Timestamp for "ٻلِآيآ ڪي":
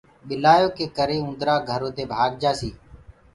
0.27-0.85